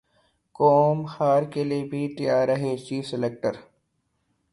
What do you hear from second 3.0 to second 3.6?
selector